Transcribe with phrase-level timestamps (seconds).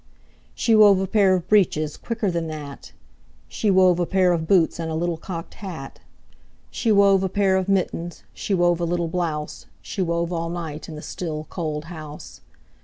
[0.55, 2.91] She wove a pair of breeches Quicker than that!
[3.47, 5.99] She wove a pair of boots And a little cocked hat.
[6.71, 10.89] She wove a pair of mittens, She wove a little blouse, She wove all night
[10.89, 12.41] In the still, cold house.